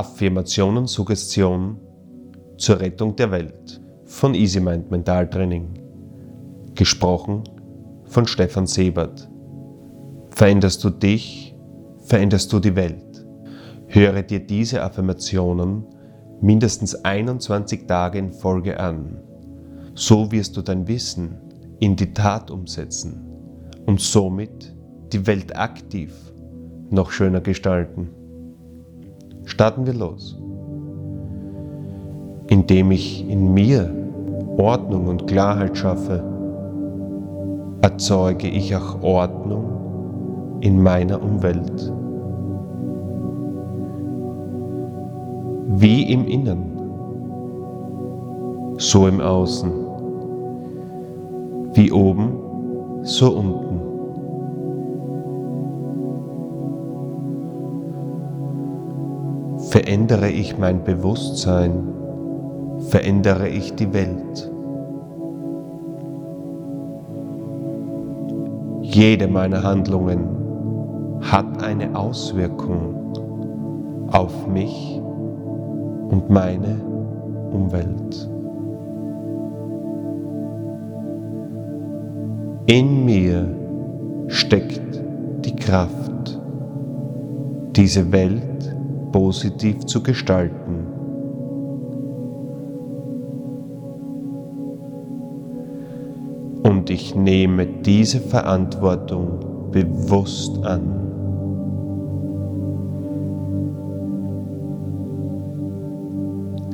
Affirmationen 0.00 0.86
Suggestion 0.86 1.76
zur 2.56 2.80
Rettung 2.80 3.16
der 3.16 3.30
Welt 3.32 3.82
von 4.06 4.34
Easy 4.34 4.58
Mind 4.58 4.90
Mentaltraining. 4.90 5.74
Gesprochen 6.74 7.44
von 8.06 8.26
Stefan 8.26 8.66
Sebert. 8.66 9.28
Veränderst 10.30 10.82
du 10.82 10.88
dich, 10.88 11.54
veränderst 12.06 12.50
du 12.50 12.60
die 12.60 12.76
Welt. 12.76 13.26
Höre 13.88 14.22
dir 14.22 14.40
diese 14.40 14.82
Affirmationen 14.82 15.84
mindestens 16.40 16.94
21 16.94 17.86
Tage 17.86 18.20
in 18.20 18.32
Folge 18.32 18.80
an. 18.80 19.22
So 19.94 20.32
wirst 20.32 20.56
du 20.56 20.62
dein 20.62 20.88
Wissen 20.88 21.36
in 21.78 21.94
die 21.94 22.14
Tat 22.14 22.50
umsetzen 22.50 23.22
und 23.84 24.00
somit 24.00 24.74
die 25.12 25.26
Welt 25.26 25.54
aktiv 25.54 26.14
noch 26.88 27.10
schöner 27.10 27.42
gestalten. 27.42 28.14
Starten 29.44 29.86
wir 29.86 29.94
los. 29.94 30.38
Indem 32.48 32.90
ich 32.90 33.28
in 33.28 33.54
mir 33.54 33.90
Ordnung 34.56 35.06
und 35.08 35.26
Klarheit 35.26 35.76
schaffe, 35.76 36.22
erzeuge 37.82 38.48
ich 38.48 38.74
auch 38.74 39.02
Ordnung 39.02 40.58
in 40.60 40.82
meiner 40.82 41.22
Umwelt. 41.22 41.92
Wie 45.68 46.12
im 46.12 46.26
Innern, 46.26 46.64
so 48.76 49.06
im 49.06 49.20
Außen. 49.20 49.70
Wie 51.72 51.92
oben, 51.92 52.32
so 53.02 53.30
unten. 53.30 53.69
Verändere 59.70 60.28
ich 60.28 60.58
mein 60.58 60.82
Bewusstsein, 60.82 61.94
verändere 62.88 63.48
ich 63.48 63.72
die 63.76 63.92
Welt. 63.92 64.50
Jede 68.82 69.28
meiner 69.28 69.62
Handlungen 69.62 71.20
hat 71.20 71.62
eine 71.62 71.94
Auswirkung 71.94 73.14
auf 74.10 74.48
mich 74.48 75.00
und 76.08 76.28
meine 76.28 76.80
Umwelt. 77.52 78.28
In 82.66 83.04
mir 83.04 83.46
steckt 84.26 85.00
die 85.44 85.54
Kraft, 85.54 86.40
diese 87.76 88.10
Welt 88.10 88.49
positiv 89.12 89.86
zu 89.86 90.02
gestalten. 90.02 90.86
Und 96.62 96.90
ich 96.90 97.14
nehme 97.14 97.66
diese 97.66 98.20
Verantwortung 98.20 99.70
bewusst 99.70 100.64
an. 100.64 101.00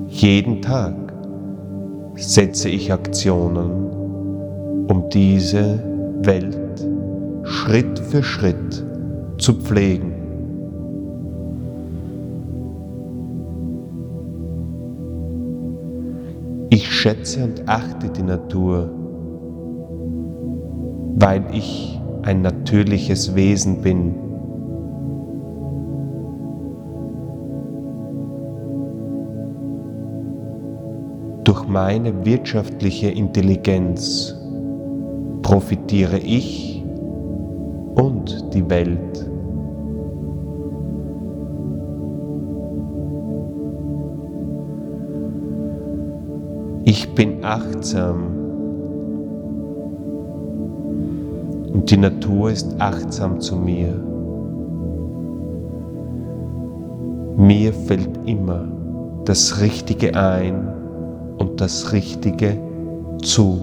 Jeden 0.09 0.63
Tag 0.63 0.95
setze 2.15 2.69
ich 2.69 2.93
Aktionen, 2.93 3.71
um 4.89 5.09
diese 5.13 5.83
Welt 6.23 6.59
Schritt 7.43 7.99
für 7.99 8.23
Schritt 8.23 8.85
zu 9.39 9.55
pflegen. 9.55 10.16
Schätze 16.97 17.45
und 17.45 17.69
achte 17.69 18.09
die 18.09 18.23
Natur, 18.23 18.91
weil 21.17 21.45
ich 21.53 22.01
ein 22.23 22.41
natürliches 22.43 23.35
Wesen 23.35 23.83
bin. 23.83 24.15
Durch 31.45 31.69
meine 31.69 32.25
wirtschaftliche 32.25 33.09
Intelligenz 33.11 34.35
profitiere 35.43 36.19
ich 36.19 36.85
und 37.95 38.53
die 38.53 38.69
Welt. 38.69 39.16
Ich 46.99 47.15
bin 47.15 47.45
achtsam. 47.45 48.23
Und 51.75 51.91
die 51.91 51.99
Natur 51.99 52.51
ist 52.51 52.75
achtsam 52.79 53.39
zu 53.39 53.55
mir. 53.55 53.93
Mir 57.37 57.75
fällt 57.75 58.19
immer 58.25 58.67
das 59.27 59.61
Richtige 59.61 60.17
ein 60.17 60.73
und 61.37 61.61
das 61.61 61.93
Richtige 61.93 62.59
zu. 63.23 63.59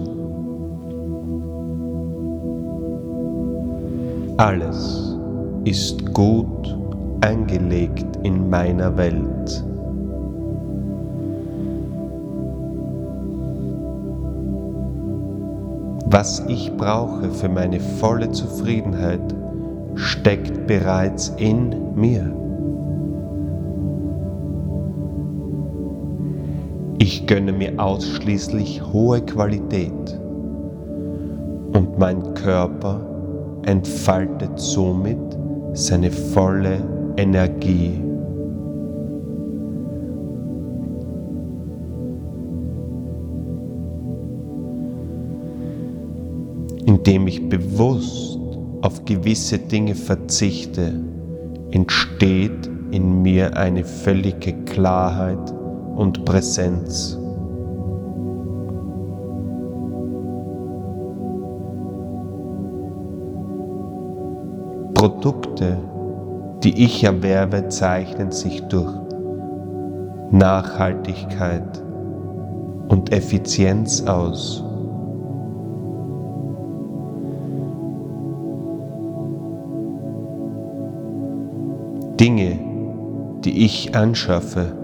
Alles 4.36 5.18
ist 5.64 6.14
gut 6.14 6.78
angelegt 7.20 8.16
in 8.22 8.48
meiner 8.48 8.96
Welt. 8.96 9.64
Was 16.16 16.44
ich 16.46 16.70
brauche 16.76 17.28
für 17.28 17.48
meine 17.48 17.80
volle 17.80 18.30
Zufriedenheit, 18.30 19.34
steckt 19.96 20.68
bereits 20.68 21.32
in 21.38 21.74
mir. 21.96 22.32
Ich 26.98 27.26
gönne 27.26 27.52
mir 27.52 27.72
ausschließlich 27.80 28.80
hohe 28.92 29.22
Qualität 29.22 30.20
und 31.72 31.98
mein 31.98 32.32
Körper 32.34 33.00
entfaltet 33.66 34.56
somit 34.60 35.18
seine 35.72 36.12
volle 36.12 36.78
Energie. 37.16 38.03
Indem 47.06 47.26
ich 47.26 47.50
bewusst 47.50 48.38
auf 48.80 49.04
gewisse 49.04 49.58
Dinge 49.58 49.94
verzichte, 49.94 50.98
entsteht 51.70 52.70
in 52.92 53.20
mir 53.20 53.58
eine 53.58 53.84
völlige 53.84 54.54
Klarheit 54.64 55.52
und 55.96 56.24
Präsenz. 56.24 57.18
Produkte, 64.94 65.76
die 66.62 66.84
ich 66.84 67.04
erwerbe, 67.04 67.68
zeichnen 67.68 68.32
sich 68.32 68.62
durch 68.62 68.94
Nachhaltigkeit 70.30 71.82
und 72.88 73.12
Effizienz 73.12 74.00
aus. 74.06 74.64
Dinge, 82.24 82.58
die 83.44 83.66
ich 83.66 83.94
anschaffe, 83.94 84.74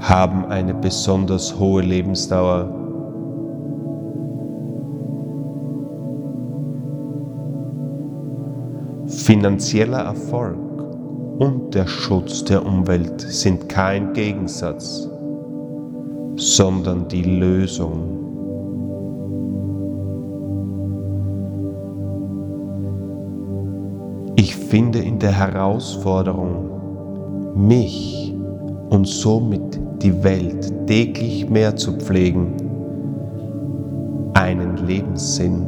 haben 0.00 0.44
eine 0.44 0.74
besonders 0.74 1.56
hohe 1.56 1.82
Lebensdauer. 1.82 2.68
Finanzieller 9.06 10.00
Erfolg 10.00 10.58
und 11.38 11.76
der 11.76 11.86
Schutz 11.86 12.42
der 12.42 12.66
Umwelt 12.66 13.20
sind 13.20 13.68
kein 13.68 14.12
Gegensatz, 14.12 15.08
sondern 16.34 17.06
die 17.06 17.22
Lösung. 17.22 18.21
Ich 24.36 24.56
finde 24.56 24.98
in 25.00 25.18
der 25.18 25.32
Herausforderung, 25.32 26.70
mich 27.54 28.34
und 28.90 29.06
somit 29.06 29.80
die 30.02 30.22
Welt 30.24 30.86
täglich 30.86 31.48
mehr 31.48 31.76
zu 31.76 31.92
pflegen, 31.92 32.54
einen 34.34 34.76
Lebenssinn. 34.86 35.66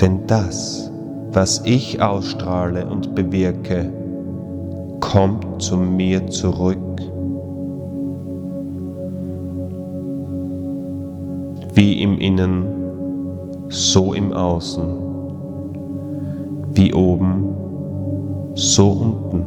Denn 0.00 0.26
das 0.26 0.92
was 1.34 1.62
ich 1.64 2.00
ausstrahle 2.02 2.86
und 2.86 3.14
bewirke, 3.14 3.90
kommt 5.00 5.62
zu 5.62 5.78
mir 5.78 6.26
zurück. 6.26 6.78
Wie 11.74 12.02
im 12.02 12.18
Innen, 12.18 12.81
so 13.72 14.12
im 14.12 14.32
Außen. 14.32 14.84
Wie 16.74 16.92
oben, 16.92 17.48
so 18.54 18.90
unten. 18.90 19.46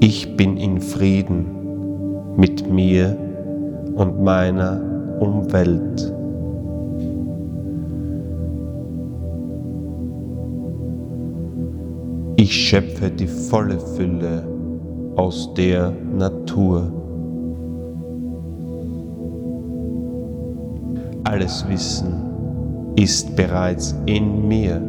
Ich 0.00 0.36
bin 0.36 0.56
in 0.56 0.80
Frieden 0.80 1.46
mit 2.36 2.70
mir 2.70 3.16
und 3.94 4.22
meiner 4.22 4.80
Umwelt. 5.20 6.12
Ich 12.36 12.52
schöpfe 12.52 13.10
die 13.10 13.26
volle 13.26 13.78
Fülle 13.78 14.46
aus 15.16 15.54
der 15.54 15.92
Natur. 16.16 17.05
Alles 21.26 21.68
Wissen 21.68 22.94
ist 22.94 23.34
bereits 23.34 23.96
in 24.06 24.46
mir. 24.46 24.80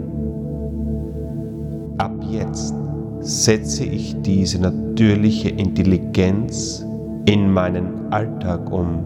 Ab 1.98 2.14
jetzt 2.30 2.76
setze 3.22 3.86
ich 3.86 4.22
diese 4.22 4.62
natürliche 4.62 5.50
Intelligenz 5.50 6.86
in 7.26 7.52
meinen 7.52 8.14
Alltag 8.14 8.72
um. 8.72 9.00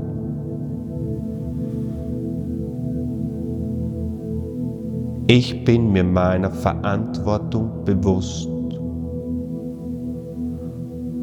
Ich 5.27 5.63
bin 5.63 5.93
mir 5.93 6.03
meiner 6.03 6.51
Verantwortung 6.51 7.85
bewusst 7.85 8.49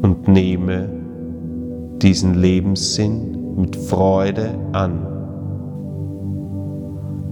und 0.01 0.27
nehme 0.27 0.89
diesen 2.01 2.33
Lebenssinn 2.33 3.55
mit 3.57 3.75
Freude 3.75 4.55
an. 4.71 5.08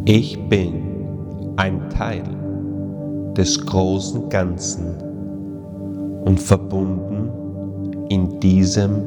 Ich 0.10 0.40
bin 0.48 1.54
ein 1.58 1.90
Teil 1.90 2.24
des 3.36 3.66
großen 3.66 4.30
Ganzen 4.30 4.96
und 6.24 6.40
verbunden 6.40 8.08
in 8.08 8.40
diesem 8.40 9.06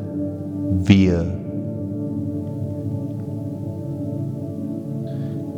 Wir. 0.87 1.25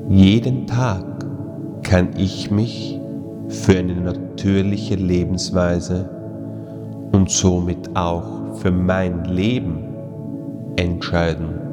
Jeden 0.08 0.68
Tag 0.68 1.26
kann 1.82 2.10
ich 2.16 2.52
mich 2.52 3.00
für 3.48 3.78
eine 3.78 4.00
natürliche 4.00 4.94
Lebensweise 4.94 6.08
und 7.10 7.28
somit 7.30 7.96
auch 7.96 8.54
für 8.58 8.70
mein 8.70 9.24
Leben 9.24 9.88
entscheiden. 10.76 11.71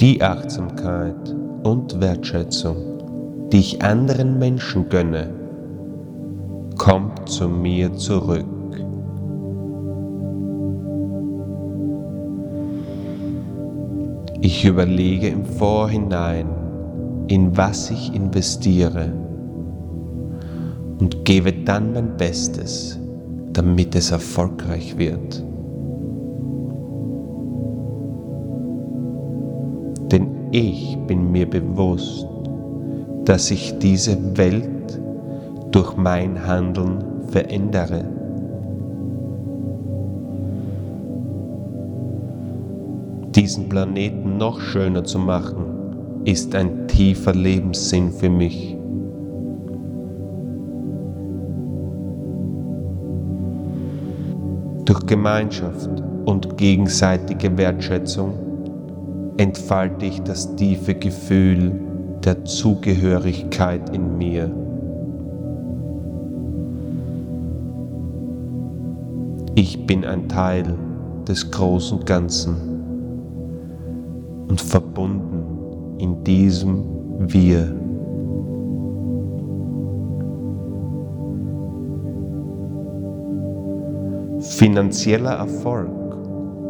Die 0.00 0.22
Achtsamkeit 0.22 1.34
und 1.64 2.00
Wertschätzung, 2.00 2.76
die 3.50 3.58
ich 3.58 3.82
anderen 3.82 4.38
Menschen 4.38 4.88
gönne, 4.88 5.28
kommt 6.78 7.28
zu 7.28 7.48
mir 7.48 7.92
zurück. 7.94 8.46
Ich 14.40 14.64
überlege 14.64 15.30
im 15.30 15.44
Vorhinein, 15.44 16.46
in 17.26 17.56
was 17.56 17.90
ich 17.90 18.14
investiere 18.14 19.12
und 21.00 21.24
gebe 21.24 21.52
dann 21.52 21.92
mein 21.92 22.16
Bestes, 22.16 23.00
damit 23.52 23.96
es 23.96 24.12
erfolgreich 24.12 24.96
wird. 24.96 25.47
Ich 30.50 30.96
bin 31.06 31.30
mir 31.30 31.48
bewusst, 31.48 32.26
dass 33.24 33.50
ich 33.50 33.78
diese 33.78 34.36
Welt 34.38 35.00
durch 35.70 35.96
mein 35.96 36.46
Handeln 36.46 37.04
verändere. 37.28 38.04
Diesen 43.34 43.68
Planeten 43.68 44.38
noch 44.38 44.60
schöner 44.60 45.04
zu 45.04 45.18
machen, 45.18 46.22
ist 46.24 46.54
ein 46.54 46.88
tiefer 46.88 47.34
Lebenssinn 47.34 48.10
für 48.10 48.30
mich. 48.30 48.76
Durch 54.86 55.04
Gemeinschaft 55.04 55.90
und 56.24 56.56
gegenseitige 56.56 57.56
Wertschätzung 57.58 58.47
entfalte 59.38 60.04
ich 60.04 60.20
das 60.22 60.56
tiefe 60.56 60.94
Gefühl 60.94 61.80
der 62.24 62.44
Zugehörigkeit 62.44 63.94
in 63.94 64.18
mir. 64.18 64.50
Ich 69.54 69.86
bin 69.86 70.04
ein 70.04 70.28
Teil 70.28 70.76
des 71.26 71.50
großen 71.50 72.04
Ganzen 72.04 72.56
und 74.48 74.60
verbunden 74.60 75.98
in 75.98 76.24
diesem 76.24 76.84
Wir. 77.28 77.74
Finanzieller 84.40 85.32
Erfolg 85.32 85.97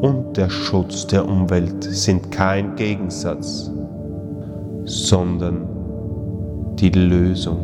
und 0.01 0.37
der 0.37 0.49
Schutz 0.49 1.07
der 1.07 1.29
Umwelt 1.29 1.83
sind 1.83 2.31
kein 2.31 2.77
Gegensatz, 2.77 3.71
sondern 4.85 5.67
die 6.77 6.91
Lösung. 6.91 7.59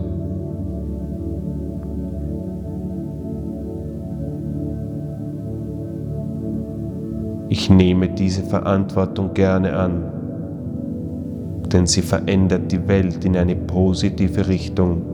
Ich 7.48 7.70
nehme 7.70 8.08
diese 8.08 8.42
Verantwortung 8.42 9.32
gerne 9.32 9.76
an, 9.76 10.02
denn 11.72 11.86
sie 11.86 12.02
verändert 12.02 12.72
die 12.72 12.88
Welt 12.88 13.24
in 13.24 13.36
eine 13.36 13.54
positive 13.54 14.48
Richtung 14.48 15.13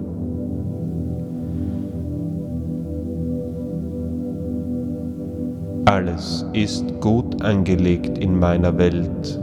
Alles 5.87 6.46
ist 6.52 7.00
gut 7.00 7.42
angelegt 7.42 8.18
in 8.18 8.38
meiner 8.38 8.76
Welt. 8.76 9.40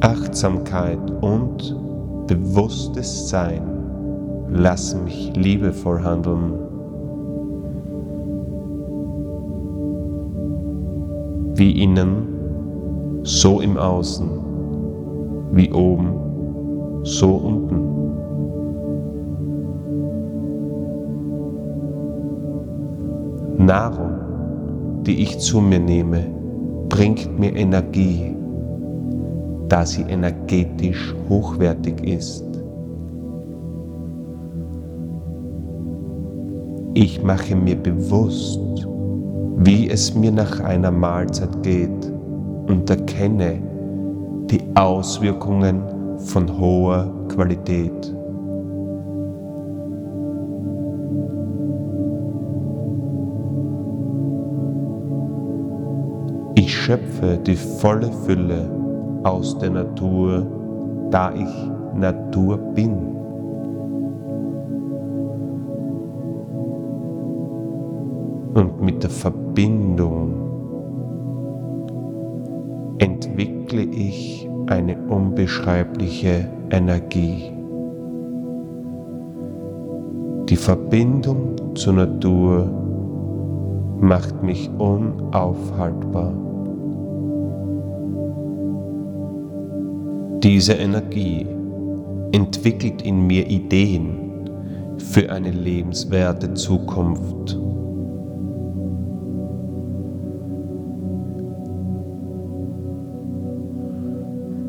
Achtsamkeit 0.00 0.98
und 1.20 1.76
bewusstes 2.26 3.28
Sein 3.28 3.62
lassen 4.50 5.04
mich 5.04 5.34
liebevoll 5.34 6.02
handeln. 6.02 6.52
Wie 11.54 11.82
innen, 11.82 13.20
so 13.22 13.60
im 13.60 13.76
Außen, 13.76 14.28
wie 15.52 15.72
oben, 15.72 17.00
so 17.02 17.34
unten. 17.34 18.25
Nahrung, 23.58 25.02
die 25.02 25.22
ich 25.22 25.38
zu 25.38 25.60
mir 25.60 25.80
nehme, 25.80 26.26
bringt 26.88 27.38
mir 27.38 27.54
Energie, 27.56 28.34
da 29.68 29.84
sie 29.84 30.02
energetisch 30.02 31.14
hochwertig 31.28 32.02
ist. 32.06 32.44
Ich 36.94 37.22
mache 37.22 37.54
mir 37.54 37.76
bewusst, 37.76 38.88
wie 39.58 39.90
es 39.90 40.14
mir 40.14 40.32
nach 40.32 40.60
einer 40.60 40.90
Mahlzeit 40.90 41.62
geht 41.62 42.12
und 42.68 42.88
erkenne 42.88 43.60
die 44.50 44.62
Auswirkungen 44.74 45.82
von 46.18 46.58
hoher 46.58 47.12
Qualität. 47.28 48.15
Ich 56.58 56.74
schöpfe 56.74 57.36
die 57.36 57.54
volle 57.54 58.10
Fülle 58.24 58.66
aus 59.24 59.58
der 59.58 59.68
Natur, 59.68 60.46
da 61.10 61.30
ich 61.34 61.70
Natur 61.94 62.56
bin. 62.56 62.96
Und 68.54 68.80
mit 68.80 69.02
der 69.02 69.10
Verbindung 69.10 70.32
entwickle 73.00 73.82
ich 73.82 74.48
eine 74.68 74.96
unbeschreibliche 75.10 76.48
Energie. 76.70 77.52
Die 80.48 80.56
Verbindung 80.56 81.54
zur 81.74 81.92
Natur 81.92 82.66
macht 84.00 84.42
mich 84.42 84.70
unaufhaltbar. 84.78 86.45
Diese 90.42 90.74
Energie 90.74 91.46
entwickelt 92.32 93.02
in 93.02 93.26
mir 93.26 93.46
Ideen 93.48 94.48
für 94.98 95.30
eine 95.30 95.50
lebenswerte 95.50 96.52
Zukunft. 96.54 97.58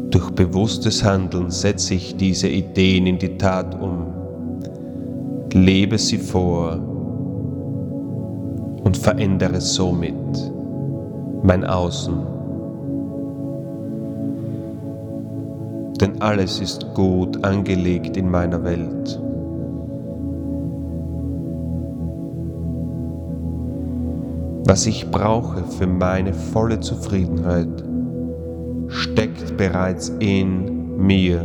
Durch 0.09 0.31
bewusstes 0.31 1.03
Handeln 1.03 1.51
setze 1.51 1.95
ich 1.95 2.15
diese 2.15 2.47
Ideen 2.47 3.07
in 3.07 3.17
die 3.19 3.38
Tat 3.38 3.79
um, 3.79 4.07
lebe 5.53 5.97
sie 5.97 6.17
vor 6.17 6.79
und 8.83 8.95
verändere 8.95 9.59
somit 9.59 10.13
mein 11.43 11.65
Außen. 11.65 12.37
Denn 15.99 16.21
alles 16.21 16.59
ist 16.59 16.93
gut 16.93 17.43
angelegt 17.43 18.17
in 18.17 18.29
meiner 18.29 18.63
Welt. 18.63 19.19
Was 24.67 24.85
ich 24.85 25.09
brauche 25.09 25.63
für 25.63 25.87
meine 25.87 26.33
volle 26.33 26.79
Zufriedenheit, 26.81 27.83
steckt 28.87 29.55
bereits 29.57 30.09
in 30.19 30.97
mir. 30.97 31.41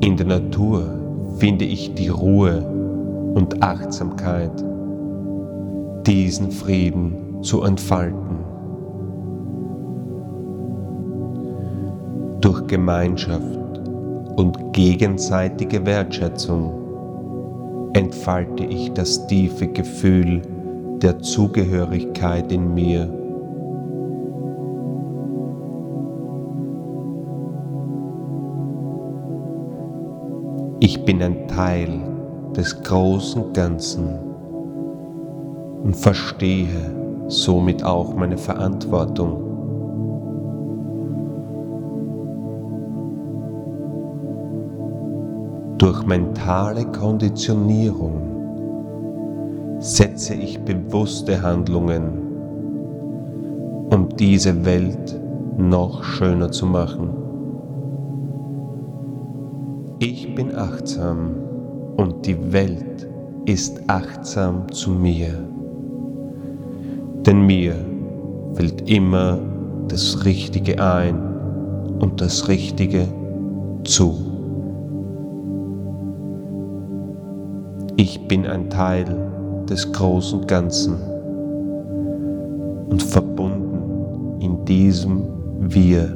In 0.00 0.16
der 0.16 0.26
Natur 0.26 0.82
finde 1.36 1.66
ich 1.66 1.94
die 1.94 2.08
Ruhe 2.08 2.66
und 3.34 3.62
Achtsamkeit, 3.62 4.64
diesen 6.06 6.50
Frieden 6.50 7.42
zu 7.42 7.62
entfalten. 7.62 8.21
Durch 12.42 12.66
Gemeinschaft 12.66 13.78
und 14.34 14.72
gegenseitige 14.72 15.86
Wertschätzung 15.86 16.72
entfalte 17.92 18.64
ich 18.64 18.92
das 18.92 19.28
tiefe 19.28 19.68
Gefühl 19.68 20.42
der 21.00 21.20
Zugehörigkeit 21.20 22.50
in 22.50 22.74
mir. 22.74 23.08
Ich 30.80 31.04
bin 31.04 31.22
ein 31.22 31.46
Teil 31.46 31.90
des 32.56 32.82
großen 32.82 33.52
Ganzen 33.52 34.18
und 35.84 35.94
verstehe 35.94 36.66
somit 37.28 37.84
auch 37.84 38.16
meine 38.16 38.36
Verantwortung. 38.36 39.51
Durch 45.82 46.06
mentale 46.06 46.84
Konditionierung 46.84 48.14
setze 49.80 50.32
ich 50.34 50.60
bewusste 50.60 51.42
Handlungen, 51.42 52.04
um 53.90 54.08
diese 54.16 54.64
Welt 54.64 55.20
noch 55.58 56.04
schöner 56.04 56.52
zu 56.52 56.66
machen. 56.66 57.10
Ich 59.98 60.32
bin 60.36 60.54
achtsam 60.54 61.34
und 61.96 62.26
die 62.26 62.52
Welt 62.52 63.08
ist 63.46 63.82
achtsam 63.88 64.70
zu 64.70 64.92
mir. 64.92 65.34
Denn 67.26 67.44
mir 67.44 67.74
fällt 68.54 68.88
immer 68.88 69.40
das 69.88 70.24
Richtige 70.24 70.80
ein 70.80 71.18
und 71.98 72.20
das 72.20 72.46
Richtige 72.46 73.08
zu. 73.82 74.31
Ich 78.04 78.26
bin 78.26 78.48
ein 78.48 78.68
Teil 78.68 79.04
des 79.70 79.92
großen 79.92 80.44
Ganzen 80.48 80.96
und 82.90 83.00
verbunden 83.00 84.40
in 84.40 84.64
diesem 84.64 85.22
Wir. 85.60 86.12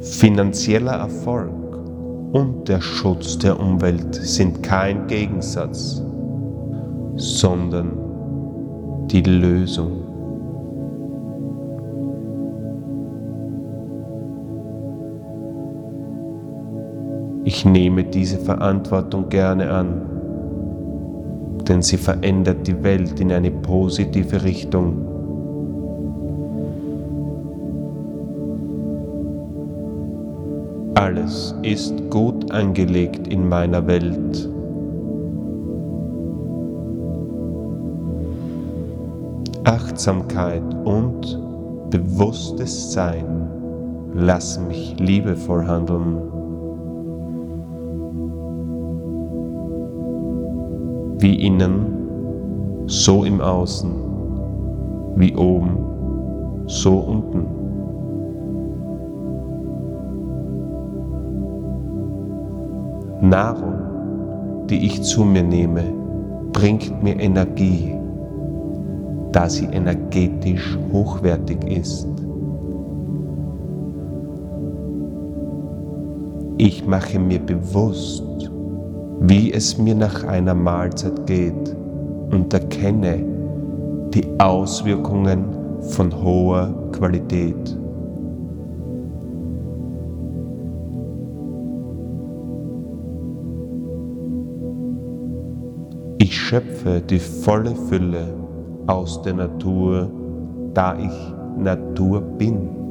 Finanzieller 0.00 0.94
Erfolg 0.94 1.52
und 2.32 2.66
der 2.66 2.80
Schutz 2.80 3.38
der 3.38 3.60
Umwelt 3.60 4.16
sind 4.16 4.60
kein 4.64 5.06
Gegensatz, 5.06 6.02
sondern 7.14 7.92
die 9.06 9.22
Lösung. 9.22 10.11
Ich 17.44 17.64
nehme 17.64 18.04
diese 18.04 18.38
Verantwortung 18.38 19.28
gerne 19.28 19.68
an, 19.70 20.02
denn 21.68 21.82
sie 21.82 21.96
verändert 21.96 22.68
die 22.68 22.82
Welt 22.84 23.18
in 23.18 23.32
eine 23.32 23.50
positive 23.50 24.44
Richtung. 24.44 25.08
Alles 30.94 31.54
ist 31.62 32.10
gut 32.10 32.52
angelegt 32.52 33.26
in 33.26 33.48
meiner 33.48 33.84
Welt. 33.88 34.48
Achtsamkeit 39.64 40.62
und 40.84 41.40
bewusstes 41.90 42.92
Sein 42.92 43.48
lassen 44.14 44.68
mich 44.68 44.94
liebevoll 45.00 45.66
handeln. 45.66 46.41
Wie 51.22 51.36
innen, 51.36 52.82
so 52.86 53.24
im 53.24 53.40
Außen, 53.40 53.92
wie 55.14 55.34
oben, 55.36 55.76
so 56.66 56.98
unten. 56.98 57.46
Nahrung, 63.20 64.66
die 64.68 64.84
ich 64.84 65.00
zu 65.02 65.24
mir 65.24 65.44
nehme, 65.44 65.84
bringt 66.52 67.02
mir 67.04 67.18
Energie, 67.20 67.94
da 69.30 69.48
sie 69.48 69.66
energetisch 69.66 70.76
hochwertig 70.92 71.64
ist. 71.64 72.08
Ich 76.58 76.84
mache 76.84 77.20
mir 77.20 77.38
bewusst, 77.38 78.24
wie 79.24 79.52
es 79.52 79.78
mir 79.78 79.94
nach 79.94 80.24
einer 80.24 80.54
Mahlzeit 80.54 81.26
geht 81.26 81.76
und 82.32 82.52
erkenne 82.52 83.24
die 84.12 84.26
Auswirkungen 84.40 85.44
von 85.80 86.12
hoher 86.22 86.74
Qualität. 86.90 87.78
Ich 96.18 96.36
schöpfe 96.36 97.00
die 97.00 97.20
volle 97.20 97.76
Fülle 97.76 98.26
aus 98.88 99.22
der 99.22 99.34
Natur, 99.34 100.10
da 100.74 100.98
ich 100.98 101.62
Natur 101.62 102.20
bin. 102.20 102.81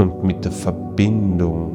Und 0.00 0.24
mit 0.24 0.44
der 0.46 0.52
Verbindung 0.52 1.72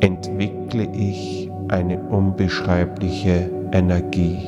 entwickle 0.00 0.88
ich 0.94 1.50
eine 1.68 2.00
unbeschreibliche 2.08 3.50
Energie. 3.70 4.38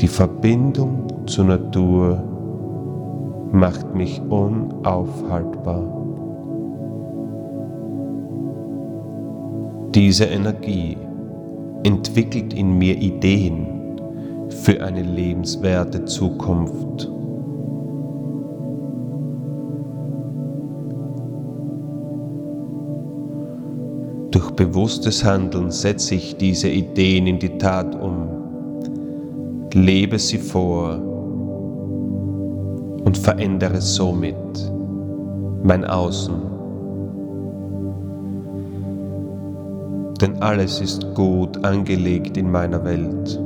Die 0.00 0.08
Verbindung 0.08 1.06
zur 1.26 1.44
Natur 1.44 2.20
macht 3.52 3.94
mich 3.94 4.20
unaufhaltbar. 4.28 5.84
Diese 9.94 10.24
Energie 10.24 10.96
entwickelt 11.84 12.54
in 12.54 12.76
mir 12.76 12.96
Ideen 12.96 13.66
für 14.48 14.82
eine 14.82 15.02
lebenswerte 15.02 16.04
Zukunft. 16.06 17.19
Bewusstes 24.60 25.24
Handeln 25.24 25.70
setze 25.70 26.16
ich 26.16 26.36
diese 26.36 26.68
Ideen 26.68 27.26
in 27.26 27.38
die 27.38 27.56
Tat 27.56 27.98
um, 27.98 28.28
lebe 29.72 30.18
sie 30.18 30.36
vor 30.36 30.96
und 33.02 33.16
verändere 33.16 33.80
somit 33.80 34.34
mein 35.62 35.86
Außen. 35.86 36.34
Denn 40.20 40.42
alles 40.42 40.82
ist 40.82 41.14
gut 41.14 41.64
angelegt 41.64 42.36
in 42.36 42.52
meiner 42.52 42.84
Welt. 42.84 43.40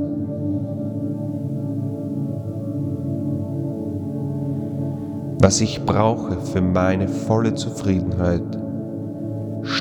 Was 5.40 5.61
ich 5.61 5.80
brauche 5.87 6.40
für 6.40 6.61
meine 6.61 7.06
volle 7.06 7.54
Zufriedenheit, 7.54 8.63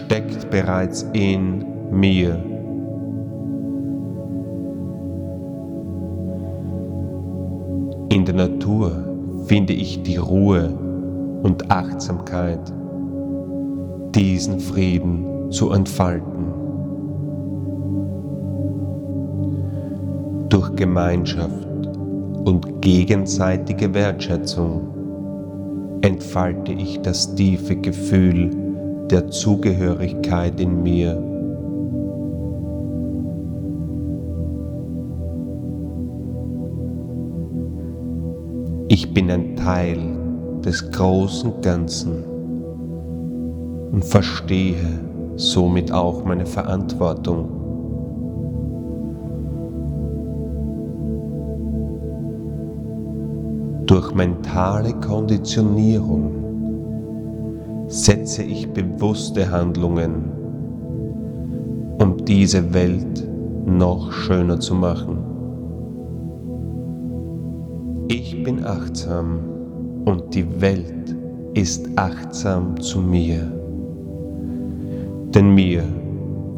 steckt 0.05 0.49
bereits 0.49 1.05
in 1.13 1.65
mir. 1.91 2.35
In 8.09 8.25
der 8.25 8.35
Natur 8.35 8.91
finde 9.45 9.73
ich 9.73 10.03
die 10.03 10.17
Ruhe 10.17 10.69
und 11.43 11.69
Achtsamkeit, 11.71 12.59
diesen 14.13 14.59
Frieden 14.59 15.51
zu 15.51 15.71
entfalten. 15.71 16.53
Durch 20.49 20.75
Gemeinschaft 20.75 21.67
und 22.45 22.81
gegenseitige 22.81 23.93
Wertschätzung 23.93 24.81
entfalte 26.01 26.73
ich 26.73 27.01
das 27.01 27.33
tiefe 27.33 27.75
Gefühl 27.77 28.62
der 29.09 29.29
Zugehörigkeit 29.29 30.59
in 30.59 30.81
mir. 30.81 31.21
Ich 38.87 39.13
bin 39.13 39.31
ein 39.31 39.55
Teil 39.55 39.97
des 40.63 40.91
großen 40.91 41.61
Ganzen 41.61 42.23
und 43.91 44.05
verstehe 44.05 44.99
somit 45.35 45.91
auch 45.91 46.23
meine 46.23 46.45
Verantwortung. 46.45 47.49
Durch 53.85 54.13
mentale 54.13 54.93
Konditionierung 54.93 56.42
setze 57.93 58.41
ich 58.41 58.67
bewusste 58.69 59.51
Handlungen, 59.51 60.31
um 61.99 62.17
diese 62.25 62.73
Welt 62.73 63.23
noch 63.67 64.11
schöner 64.11 64.59
zu 64.59 64.73
machen. 64.73 65.19
Ich 68.07 68.43
bin 68.43 68.65
achtsam 68.65 69.41
und 70.05 70.33
die 70.33 70.59
Welt 70.59 71.15
ist 71.53 71.87
achtsam 71.95 72.81
zu 72.81 72.99
mir. 72.99 73.41
Denn 75.35 75.53
mir 75.53 75.83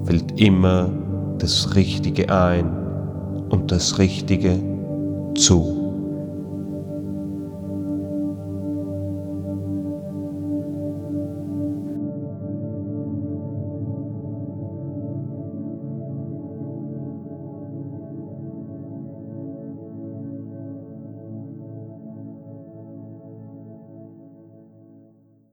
fällt 0.05 0.39
immer 0.39 0.89
das 1.39 1.75
Richtige 1.75 2.29
ein 2.29 2.71
und 3.49 3.73
das 3.73 3.99
Richtige 3.99 4.53
zu. 5.35 5.74